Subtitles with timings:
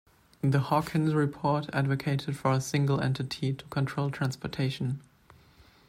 [0.41, 4.99] The Hawkins report advocated for a single entity to control transportation.